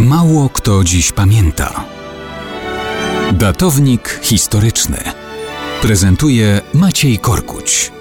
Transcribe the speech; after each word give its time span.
Mało 0.00 0.48
kto 0.48 0.84
dziś 0.84 1.12
pamięta. 1.12 1.84
Datownik 3.32 4.20
historyczny 4.22 4.96
prezentuje 5.82 6.60
Maciej 6.74 7.18
Korkuć. 7.18 7.92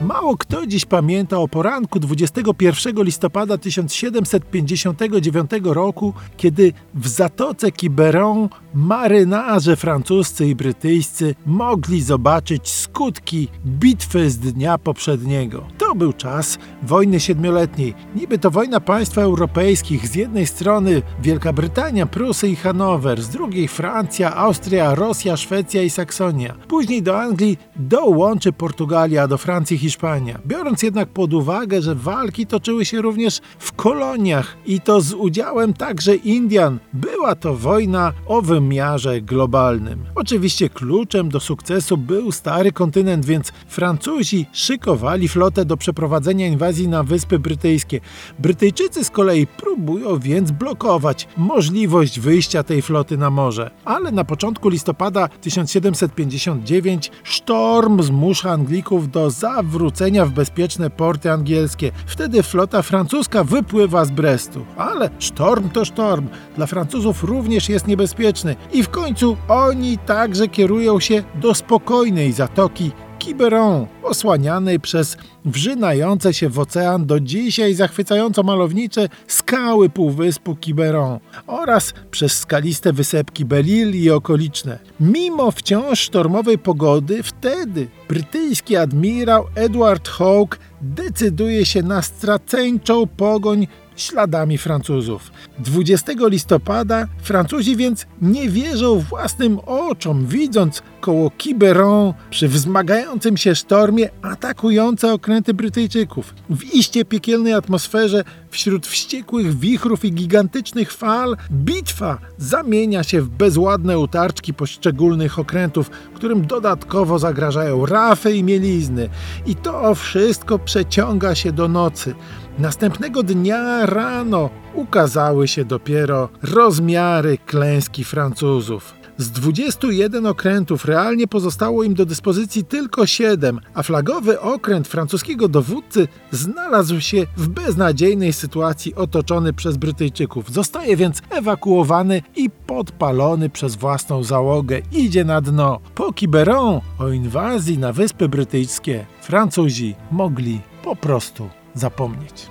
Mało 0.00 0.36
kto 0.36 0.66
dziś 0.66 0.84
pamięta 0.84 1.38
o 1.38 1.48
poranku 1.48 2.00
21 2.00 3.04
listopada 3.04 3.58
1759 3.58 5.50
roku, 5.64 6.14
kiedy 6.36 6.72
w 6.94 7.08
zatoce 7.08 7.72
Quiberon 7.72 8.48
marynarze 8.74 9.76
francuscy 9.76 10.46
i 10.46 10.54
brytyjscy 10.54 11.34
mogli 11.46 12.02
zobaczyć 12.02 12.68
skutki 12.68 13.48
bitwy 13.66 14.30
z 14.30 14.38
dnia 14.38 14.78
poprzedniego. 14.78 15.66
To 15.78 15.94
był 15.94 16.12
czas 16.12 16.58
wojny 16.82 17.20
siedmioletniej. 17.20 17.94
Niby 18.14 18.38
to 18.38 18.50
wojna 18.50 18.80
państw 18.80 19.18
europejskich. 19.18 20.08
Z 20.08 20.14
jednej 20.14 20.46
strony 20.46 21.02
Wielka 21.22 21.52
Brytania, 21.52 22.06
Prusy 22.06 22.48
i 22.48 22.56
Hanower, 22.56 23.22
z 23.22 23.28
drugiej 23.28 23.68
Francja, 23.68 24.36
Austria, 24.36 24.94
Rosja, 24.94 25.36
Szwecja 25.36 25.82
i 25.82 25.90
Saksonia. 25.90 26.54
Później 26.68 27.02
do 27.02 27.20
Anglii 27.20 27.58
dołączy 27.76 28.52
Portugalia, 28.52 29.28
do 29.28 29.38
Francji 29.38 29.78
Hiszpania. 29.78 30.38
Biorąc 30.46 30.82
jednak 30.82 31.08
pod 31.08 31.34
uwagę, 31.34 31.82
że 31.82 31.94
walki 31.94 32.46
toczyły 32.46 32.84
się 32.84 33.02
również 33.02 33.40
w 33.58 33.72
koloniach 33.72 34.56
i 34.66 34.80
to 34.80 35.00
z 35.00 35.12
udziałem 35.12 35.74
także 35.74 36.16
Indian, 36.16 36.78
była 36.92 37.34
to 37.34 37.56
wojna 37.56 38.12
o 38.26 38.42
wymiarze 38.60 39.20
globalnym. 39.20 40.04
Oczywiście 40.14 40.68
kluczem 40.68 41.28
do 41.28 41.40
sukcesu 41.40 41.96
był 41.96 42.32
stary 42.32 42.72
kontynent, 42.72 43.26
więc 43.26 43.52
Francuzi 43.68 44.46
szykowali 44.52 45.28
flotę 45.28 45.64
do 45.64 45.76
przeprowadzenia 45.76 46.46
inwazji 46.46 46.88
na 46.88 47.02
Wyspy 47.02 47.38
Brytyjskie. 47.38 48.00
Brytyjczycy 48.38 49.04
z 49.04 49.10
kolei 49.10 49.46
próbują 49.46 50.18
więc 50.18 50.50
blokować 50.50 51.28
możliwość 51.36 52.20
wyjścia 52.20 52.62
tej 52.62 52.82
floty 52.82 53.16
na 53.18 53.30
morze. 53.30 53.70
Ale 53.84 54.12
na 54.12 54.24
początku 54.24 54.68
listopada 54.68 55.28
1759 55.28 57.10
sztorm 57.22 58.02
zmusza 58.02 58.50
Anglików 58.50 59.10
do 59.10 59.30
zawrócenia 59.30 60.26
w 60.26 60.30
bezpieczne 60.30 60.90
porty 60.90 61.32
angielskie. 61.32 61.92
Wtedy 62.06 62.42
flota 62.42 62.82
francuska 62.82 63.44
wypływa 63.44 64.04
z 64.04 64.10
Brestu. 64.10 64.64
Ale 64.76 65.10
sztorm 65.18 65.70
to 65.70 65.84
sztorm. 65.84 66.28
Dla 66.56 66.66
Francuzów 66.66 67.24
również 67.24 67.68
jest 67.68 67.86
niebezpieczny. 67.86 68.49
I 68.72 68.82
w 68.82 68.88
końcu 68.88 69.36
oni 69.48 69.98
także 69.98 70.48
kierują 70.48 71.00
się 71.00 71.22
do 71.34 71.54
spokojnej 71.54 72.32
zatoki 72.32 72.92
Quiberon, 73.24 73.86
osłanianej 74.02 74.80
przez 74.80 75.16
wrzynające 75.44 76.34
się 76.34 76.48
w 76.48 76.58
ocean 76.58 77.06
do 77.06 77.20
dzisiaj 77.20 77.74
zachwycająco 77.74 78.42
malownicze 78.42 79.08
skały 79.26 79.88
półwyspu 79.88 80.56
Quiberon 80.56 81.18
oraz 81.46 81.94
przez 82.10 82.38
skaliste 82.38 82.92
wysepki 82.92 83.44
Belle 83.44 83.90
i 83.96 84.10
okoliczne. 84.10 84.78
Mimo 85.00 85.50
wciąż 85.50 86.00
sztormowej 86.00 86.58
pogody, 86.58 87.22
wtedy 87.22 87.88
brytyjski 88.08 88.76
admirał 88.76 89.46
Edward 89.54 90.08
Hawke 90.08 90.58
decyduje 90.82 91.64
się 91.64 91.82
na 91.82 92.02
straceńczą 92.02 93.06
pogoń 93.06 93.66
śladami 93.96 94.58
Francuzów. 94.58 95.30
20 95.58 96.12
listopada 96.18 97.06
Francuzi 97.22 97.76
więc 97.76 98.06
nie 98.22 98.48
wierzą 98.48 98.98
własnym 98.98 99.58
oczom, 99.58 100.26
widząc 100.26 100.82
koło 101.00 101.30
Quiberon 101.30 102.14
przy 102.30 102.48
wzmagającym 102.48 103.36
się 103.36 103.54
sztormie 103.54 104.08
atakujące 104.22 105.12
okręty 105.12 105.54
Brytyjczyków. 105.54 106.34
W 106.50 106.74
iście 106.74 107.04
piekielnej 107.04 107.52
atmosferze, 107.52 108.24
wśród 108.50 108.86
wściekłych 108.86 109.58
wichrów 109.58 110.04
i 110.04 110.12
gigantycznych 110.12 110.92
fal, 110.92 111.36
bitwa 111.52 112.18
zamienia 112.38 113.02
się 113.02 113.22
w 113.22 113.28
bezładne 113.28 113.98
utarczki 113.98 114.54
poszczególnych 114.54 115.38
okrętów, 115.38 115.90
którym 116.14 116.46
dodatkowo 116.46 117.18
zagrażają 117.18 117.86
rafy 117.86 118.36
i 118.36 118.44
mielizny. 118.44 119.08
I 119.46 119.56
to 119.56 119.94
wszystko 119.94 120.58
przeciąga 120.58 121.34
się 121.34 121.52
do 121.52 121.68
nocy. 121.68 122.14
Następnego 122.58 123.22
dnia 123.22 123.86
rano 123.86 124.50
ukazały 124.74 125.48
się 125.48 125.64
dopiero 125.64 126.28
rozmiary 126.42 127.38
klęski 127.46 128.04
Francuzów. 128.04 129.00
Z 129.20 129.30
21 129.30 130.26
okrętów 130.26 130.84
realnie 130.84 131.26
pozostało 131.26 131.82
im 131.82 131.94
do 131.94 132.06
dyspozycji 132.06 132.64
tylko 132.64 133.06
7, 133.06 133.60
a 133.74 133.82
flagowy 133.82 134.40
okręt 134.40 134.88
francuskiego 134.88 135.48
dowódcy 135.48 136.08
znalazł 136.30 137.00
się 137.00 137.26
w 137.36 137.48
beznadziejnej 137.48 138.32
sytuacji 138.32 138.94
otoczony 138.94 139.52
przez 139.52 139.76
Brytyjczyków. 139.76 140.52
Zostaje 140.52 140.96
więc 140.96 141.22
ewakuowany 141.30 142.22
i 142.36 142.50
podpalony 142.50 143.50
przez 143.50 143.76
własną 143.76 144.24
załogę. 144.24 144.80
Idzie 144.92 145.24
na 145.24 145.40
dno. 145.40 145.80
Po 145.94 146.12
Quiberon 146.12 146.80
o 146.98 147.08
inwazji 147.08 147.78
na 147.78 147.92
Wyspy 147.92 148.28
Brytyjskie 148.28 149.06
Francuzi 149.20 149.94
mogli 150.10 150.60
po 150.84 150.96
prostu 150.96 151.59
zapomnieć. 151.74 152.48